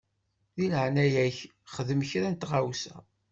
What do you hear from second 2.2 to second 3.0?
n tɣawsa.